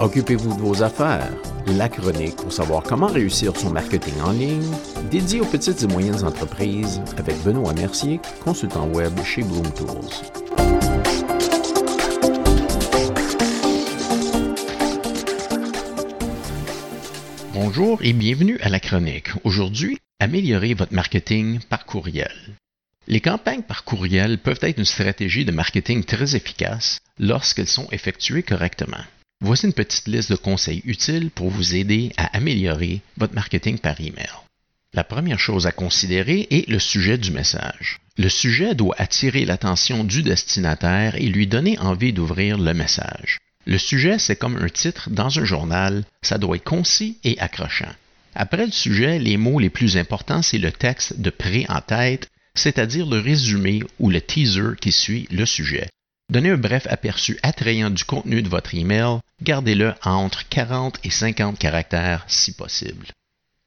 Occupez-vous 0.00 0.54
de 0.54 0.60
vos 0.60 0.84
affaires. 0.84 1.28
La 1.66 1.88
chronique 1.88 2.36
pour 2.36 2.52
savoir 2.52 2.84
comment 2.84 3.08
réussir 3.08 3.56
son 3.56 3.70
marketing 3.70 4.14
en 4.24 4.30
ligne, 4.30 4.70
dédié 5.10 5.40
aux 5.40 5.44
petites 5.44 5.82
et 5.82 5.88
moyennes 5.88 6.24
entreprises 6.24 7.02
avec 7.16 7.36
Benoît 7.42 7.72
Mercier, 7.74 8.20
consultant 8.44 8.86
web 8.90 9.12
chez 9.24 9.42
Bloom 9.42 9.68
Tools. 9.72 9.88
Bonjour 17.52 17.98
et 18.00 18.12
bienvenue 18.12 18.58
à 18.60 18.68
la 18.68 18.78
chronique. 18.78 19.30
Aujourd'hui, 19.42 19.98
améliorez 20.20 20.74
votre 20.74 20.94
marketing 20.94 21.58
par 21.68 21.86
courriel. 21.86 22.30
Les 23.08 23.20
campagnes 23.20 23.62
par 23.62 23.82
courriel 23.82 24.38
peuvent 24.38 24.60
être 24.62 24.78
une 24.78 24.84
stratégie 24.84 25.44
de 25.44 25.50
marketing 25.50 26.04
très 26.04 26.36
efficace 26.36 27.00
lorsqu'elles 27.18 27.66
sont 27.66 27.88
effectuées 27.90 28.44
correctement. 28.44 29.02
Voici 29.40 29.66
une 29.66 29.72
petite 29.72 30.08
liste 30.08 30.30
de 30.30 30.36
conseils 30.36 30.82
utiles 30.84 31.30
pour 31.30 31.50
vous 31.50 31.76
aider 31.76 32.12
à 32.16 32.36
améliorer 32.36 33.02
votre 33.16 33.34
marketing 33.34 33.78
par 33.78 34.00
email. 34.00 34.28
La 34.94 35.04
première 35.04 35.38
chose 35.38 35.66
à 35.66 35.72
considérer 35.72 36.48
est 36.50 36.68
le 36.68 36.80
sujet 36.80 37.18
du 37.18 37.30
message. 37.30 38.00
Le 38.16 38.28
sujet 38.28 38.74
doit 38.74 38.96
attirer 38.98 39.44
l'attention 39.44 40.02
du 40.02 40.22
destinataire 40.22 41.14
et 41.14 41.28
lui 41.28 41.46
donner 41.46 41.78
envie 41.78 42.12
d'ouvrir 42.12 42.58
le 42.58 42.74
message. 42.74 43.38
Le 43.64 43.78
sujet, 43.78 44.18
c'est 44.18 44.34
comme 44.34 44.56
un 44.56 44.68
titre 44.68 45.08
dans 45.10 45.38
un 45.38 45.44
journal, 45.44 46.04
ça 46.22 46.38
doit 46.38 46.56
être 46.56 46.64
concis 46.64 47.18
et 47.22 47.38
accrochant. 47.38 47.92
Après 48.34 48.66
le 48.66 48.72
sujet, 48.72 49.18
les 49.18 49.36
mots 49.36 49.60
les 49.60 49.70
plus 49.70 49.96
importants, 49.96 50.42
c'est 50.42 50.58
le 50.58 50.72
texte 50.72 51.20
de 51.20 51.30
pré 51.30 51.64
en 51.68 51.80
tête, 51.80 52.28
c'est-à-dire 52.54 53.06
le 53.06 53.20
résumé 53.20 53.82
ou 54.00 54.10
le 54.10 54.20
teaser 54.20 54.74
qui 54.80 54.90
suit 54.90 55.28
le 55.30 55.46
sujet. 55.46 55.88
Donnez 56.30 56.50
un 56.50 56.58
bref 56.58 56.86
aperçu 56.90 57.38
attrayant 57.42 57.88
du 57.88 58.04
contenu 58.04 58.42
de 58.42 58.50
votre 58.50 58.74
email, 58.74 59.20
gardez-le 59.42 59.94
entre 60.04 60.46
40 60.46 60.98
et 61.02 61.10
50 61.10 61.58
caractères 61.58 62.24
si 62.28 62.52
possible. 62.52 63.06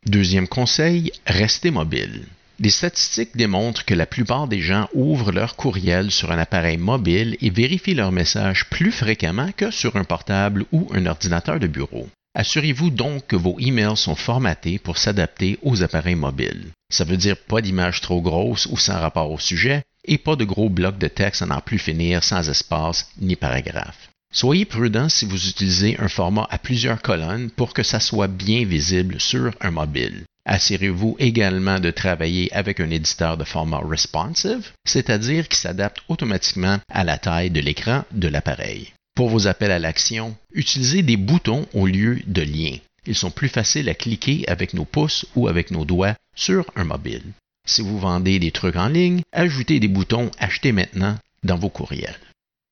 Deuxième 0.06 0.48
conseil, 0.48 1.12
restez 1.26 1.72
mobile. 1.72 2.28
Des 2.60 2.70
statistiques 2.70 3.36
démontrent 3.36 3.84
que 3.84 3.96
la 3.96 4.06
plupart 4.06 4.48
des 4.48 4.62
gens 4.62 4.88
ouvrent 4.94 5.32
leur 5.32 5.56
courriel 5.56 6.12
sur 6.12 6.32
un 6.32 6.38
appareil 6.38 6.78
mobile 6.78 7.36
et 7.42 7.50
vérifient 7.50 7.96
leur 7.96 8.12
message 8.12 8.70
plus 8.70 8.92
fréquemment 8.92 9.50
que 9.58 9.72
sur 9.72 9.96
un 9.96 10.04
portable 10.04 10.66
ou 10.72 10.88
un 10.94 11.08
ordinateur 11.08 11.60
de 11.60 11.66
bureau. 11.66 12.08
Assurez-vous 12.36 12.92
donc 12.92 13.26
que 13.26 13.36
vos 13.36 13.60
emails 13.60 13.98
sont 13.98 14.16
formatés 14.16 14.78
pour 14.78 15.00
s'adapter 15.00 15.58
aux 15.64 15.82
appareils 15.82 16.14
mobiles. 16.14 16.68
Ça 16.92 17.06
veut 17.06 17.18
dire 17.18 17.38
pas 17.38 17.62
d'images 17.62 18.02
trop 18.02 18.22
grosses 18.22 18.68
ou 18.68 18.78
sans 18.78 19.00
rapport 19.00 19.32
au 19.32 19.40
sujet, 19.40 19.82
et 20.06 20.18
pas 20.18 20.36
de 20.36 20.44
gros 20.44 20.70
blocs 20.70 20.98
de 20.98 21.08
texte 21.08 21.42
à 21.42 21.46
n'en 21.46 21.62
plus 21.62 21.80
finir 21.80 22.24
sans 22.24 22.50
espace 22.50 23.10
ni 23.20 23.36
paragraphe. 23.36 24.10
Soyez 24.34 24.66
prudent 24.66 25.10
si 25.10 25.26
vous 25.26 25.50
utilisez 25.50 25.98
un 26.00 26.08
format 26.08 26.48
à 26.50 26.58
plusieurs 26.58 27.02
colonnes 27.02 27.50
pour 27.50 27.74
que 27.74 27.84
ça 27.84 28.00
soit 28.00 28.28
bien 28.28 28.66
visible 28.66 29.20
sur 29.20 29.52
un 29.60 29.72
mobile. 29.72 30.24
Assurez-vous 30.46 31.18
également 31.20 31.80
de 31.80 31.92
travailler 31.92 32.52
avec 32.54 32.80
un 32.80 32.90
éditeur 32.90 33.38
de 33.38 33.44
format 33.44 33.82
responsive, 33.86 34.72
c'est-à-dire 34.86 35.48
qui 35.48 35.58
s'adapte 35.58 36.00
automatiquement 36.08 36.80
à 36.90 37.04
la 37.04 37.18
taille 37.18 37.52
de 37.52 37.60
l'écran 37.60 38.04
de 38.12 38.28
l'appareil. 38.28 38.94
Pour 39.16 39.30
vos 39.30 39.48
appels 39.48 39.72
à 39.72 39.80
l'action, 39.80 40.36
utilisez 40.54 41.04
des 41.04 41.18
boutons 41.18 41.68
au 41.74 41.86
lieu 41.86 42.22
de 42.26 42.42
liens. 42.42 42.78
Ils 43.08 43.16
sont 43.16 43.32
plus 43.32 43.50
faciles 43.50 43.90
à 43.90 43.96
cliquer 43.96 44.48
avec 44.48 44.74
nos 44.74 44.86
pouces 44.86 45.26
ou 45.36 45.48
avec 45.48 45.72
nos 45.72 45.86
doigts 45.86 46.16
sur 46.36 46.66
un 46.76 46.84
mobile. 46.84 47.24
Si 47.66 47.82
vous 47.82 48.00
vendez 48.00 48.40
des 48.40 48.52
trucs 48.52 48.76
en 48.76 48.88
ligne, 48.88 49.22
ajoutez 49.32 49.80
des 49.80 49.88
boutons 49.88 50.32
Acheter 50.40 50.72
maintenant 50.72 51.18
dans 51.44 51.58
vos 51.58 51.70
courriels. 51.70 52.20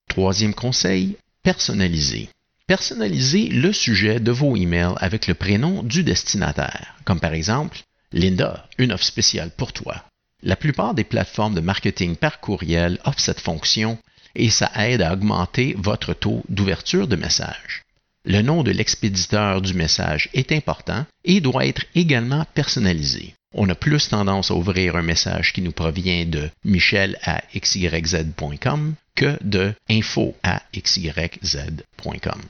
Troisième 0.08 0.54
conseil, 0.54 1.18
personnalisez. 1.44 2.30
Personnalisez 2.68 3.48
le 3.48 3.74
sujet 3.74 4.20
de 4.20 4.32
vos 4.32 4.56
emails 4.56 4.96
avec 4.98 5.26
le 5.26 5.34
prénom 5.34 5.82
du 5.82 6.04
destinataire, 6.04 6.96
comme 7.06 7.20
par 7.20 7.34
exemple 7.34 7.80
Linda, 8.12 8.68
une 8.78 8.92
offre 8.92 9.06
spéciale 9.06 9.52
pour 9.56 9.74
toi. 9.74 10.04
La 10.44 10.56
plupart 10.56 10.94
des 10.94 11.04
plateformes 11.04 11.56
de 11.56 11.62
marketing 11.62 12.16
par 12.16 12.40
courriel 12.40 13.00
offrent 13.06 13.20
cette 13.20 13.42
fonction 13.42 13.98
et 14.36 14.50
ça 14.50 14.72
aide 14.76 15.02
à 15.02 15.14
augmenter 15.14 15.76
votre 15.78 16.14
taux 16.14 16.44
d'ouverture 16.50 17.08
de 17.08 17.16
message. 17.16 17.84
Le 18.26 18.42
nom 18.42 18.64
de 18.64 18.72
l'expéditeur 18.72 19.62
du 19.62 19.74
message 19.74 20.30
est 20.34 20.52
important 20.52 21.06
et 21.24 21.42
doit 21.42 21.66
être 21.66 21.84
également 21.96 22.46
personnalisé 22.54 23.34
on 23.54 23.70
a 23.70 23.76
plus 23.76 24.10
tendance 24.10 24.52
à 24.52 24.56
ouvrir 24.56 24.96
un 24.96 25.02
message 25.02 25.54
qui 25.54 25.62
nous 25.62 25.72
provient 25.72 26.26
de 26.26 26.50
michel 26.64 27.18
à 27.24 27.42
xyz.com 27.56 28.94
que 29.16 29.38
de 29.44 29.74
info 29.90 30.36
à 30.44 30.62
xyz.com. 30.74 32.42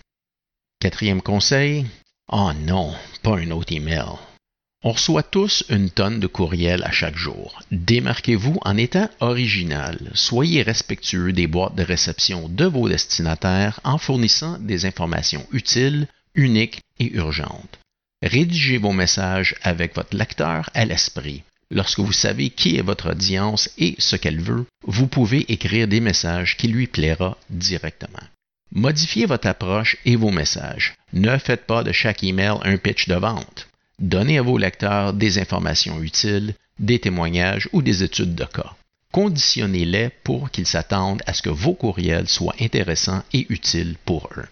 Quatrième 0.80 1.22
conseil, 1.22 1.86
oh 2.32 2.52
non, 2.54 2.94
pas 3.24 3.38
un 3.38 3.52
autre 3.52 3.74
email. 3.74 4.18
On 4.82 4.94
reçoit 4.94 5.24
tous 5.24 5.66
une 5.68 5.90
tonne 5.90 6.22
de 6.22 6.28
courriels 6.28 6.86
à 6.86 6.92
chaque 6.92 7.18
jour. 7.18 7.62
Démarquez-vous 7.70 8.60
en 8.62 8.78
étant 8.78 9.10
original. 9.20 10.00
Soyez 10.14 10.62
respectueux 10.62 11.34
des 11.34 11.48
boîtes 11.48 11.76
de 11.76 11.84
réception 11.84 12.48
de 12.48 12.64
vos 12.64 12.88
destinataires 12.88 13.82
en 13.84 13.98
fournissant 13.98 14.58
des 14.58 14.86
informations 14.86 15.46
utiles, 15.52 16.08
uniques 16.34 16.80
et 16.98 17.12
urgentes. 17.14 17.80
Rédigez 18.24 18.78
vos 18.78 18.94
messages 18.94 19.56
avec 19.64 19.96
votre 19.96 20.16
lecteur 20.16 20.70
à 20.74 20.86
l'esprit. 20.86 21.44
Lorsque 21.72 22.00
vous 22.00 22.14
savez 22.14 22.50
qui 22.50 22.78
est 22.78 22.82
votre 22.82 23.12
audience 23.12 23.70
et 23.78 23.96
ce 24.00 24.16
qu'elle 24.16 24.42
veut, 24.42 24.66
vous 24.86 25.08
pouvez 25.08 25.52
écrire 25.52 25.90
des 25.90 26.00
messages 26.00 26.56
qui 26.56 26.70
lui 26.70 26.88
plaira 26.88 27.38
directement. 27.50 28.24
Modifiez 28.72 29.26
votre 29.26 29.48
approche 29.48 29.98
et 30.06 30.16
vos 30.16 30.32
messages. 30.32 30.96
Ne 31.12 31.38
faites 31.38 31.66
pas 31.66 31.84
de 31.84 31.92
chaque 31.92 32.24
email 32.24 32.56
un 32.64 32.78
pitch 32.78 33.08
de 33.08 33.16
vente. 33.16 33.69
Donnez 34.00 34.38
à 34.38 34.42
vos 34.42 34.58
lecteurs 34.58 35.14
des 35.14 35.40
informations 35.40 36.02
utiles, 36.02 36.54
des 36.80 37.00
témoignages 37.00 37.68
ou 37.74 37.82
des 37.82 38.02
études 38.02 38.34
de 38.34 38.46
cas. 38.46 38.74
Conditionnez-les 39.12 40.10
pour 40.24 40.52
qu'ils 40.52 40.68
s'attendent 40.68 41.22
à 41.26 41.34
ce 41.34 41.42
que 41.42 41.50
vos 41.50 41.74
courriels 41.74 42.30
soient 42.30 42.56
intéressants 42.62 43.24
et 43.34 43.46
utiles 43.50 43.98
pour 44.06 44.30
eux. 44.38 44.48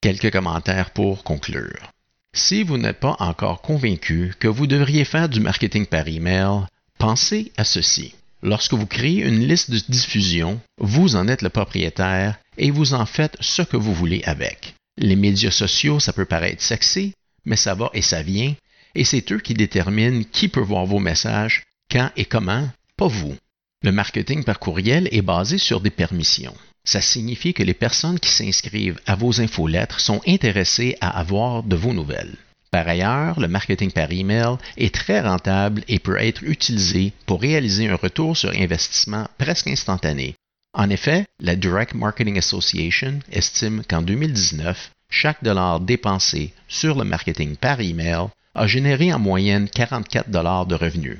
Quelques 0.00 0.30
commentaires 0.30 0.90
pour 0.90 1.24
conclure. 1.24 1.90
Si 2.32 2.62
vous 2.62 2.78
n'êtes 2.78 3.00
pas 3.00 3.16
encore 3.18 3.62
convaincu 3.62 4.34
que 4.38 4.46
vous 4.46 4.68
devriez 4.68 5.04
faire 5.04 5.28
du 5.28 5.40
marketing 5.40 5.86
par 5.86 6.06
email, 6.06 6.66
pensez 6.98 7.50
à 7.56 7.64
ceci. 7.64 8.14
Lorsque 8.42 8.74
vous 8.74 8.86
créez 8.86 9.24
une 9.24 9.44
liste 9.48 9.72
de 9.72 9.80
diffusion, 9.88 10.60
vous 10.78 11.16
en 11.16 11.26
êtes 11.26 11.42
le 11.42 11.48
propriétaire 11.48 12.38
et 12.58 12.70
vous 12.70 12.94
en 12.94 13.06
faites 13.06 13.36
ce 13.40 13.62
que 13.62 13.76
vous 13.76 13.94
voulez 13.94 14.22
avec. 14.24 14.74
Les 14.98 15.16
médias 15.16 15.50
sociaux, 15.50 15.98
ça 15.98 16.12
peut 16.12 16.26
paraître 16.26 16.62
sexy, 16.62 17.14
mais 17.44 17.56
ça 17.56 17.74
va 17.74 17.90
et 17.94 18.02
ça 18.02 18.22
vient, 18.22 18.54
et 18.94 19.04
c'est 19.04 19.32
eux 19.32 19.40
qui 19.40 19.54
déterminent 19.54 20.24
qui 20.32 20.48
peut 20.48 20.60
voir 20.60 20.86
vos 20.86 21.00
messages, 21.00 21.64
quand 21.90 22.10
et 22.16 22.24
comment, 22.24 22.68
pas 22.96 23.08
vous. 23.08 23.36
Le 23.82 23.92
marketing 23.92 24.44
par 24.44 24.58
courriel 24.58 25.08
est 25.12 25.22
basé 25.22 25.58
sur 25.58 25.80
des 25.80 25.90
permissions 25.90 26.54
ça 26.88 27.02
signifie 27.02 27.52
que 27.52 27.62
les 27.62 27.74
personnes 27.74 28.18
qui 28.18 28.30
s'inscrivent 28.30 28.98
à 29.04 29.14
vos 29.14 29.42
infolettres 29.42 30.00
sont 30.00 30.22
intéressées 30.26 30.96
à 31.02 31.20
avoir 31.20 31.62
de 31.62 31.76
vos 31.76 31.92
nouvelles. 31.92 32.34
Par 32.70 32.88
ailleurs, 32.88 33.38
le 33.38 33.46
marketing 33.46 33.90
par 33.90 34.10
email 34.10 34.56
est 34.78 34.94
très 34.94 35.20
rentable 35.20 35.84
et 35.86 35.98
peut 35.98 36.16
être 36.16 36.42
utilisé 36.42 37.12
pour 37.26 37.42
réaliser 37.42 37.88
un 37.88 37.96
retour 37.96 38.38
sur 38.38 38.50
investissement 38.50 39.28
presque 39.36 39.68
instantané. 39.68 40.34
En 40.72 40.88
effet, 40.88 41.26
la 41.40 41.56
Direct 41.56 41.92
Marketing 41.92 42.38
Association 42.38 43.20
estime 43.32 43.82
qu'en 43.86 44.00
2019, 44.00 44.90
chaque 45.10 45.44
dollar 45.44 45.80
dépensé 45.80 46.54
sur 46.68 46.96
le 46.96 47.04
marketing 47.04 47.56
par 47.56 47.80
email 47.80 48.28
a 48.58 48.66
généré 48.66 49.12
en 49.12 49.18
moyenne 49.18 49.68
44 49.68 50.30
dollars 50.30 50.64
de 50.66 50.74
revenus. 50.74 51.18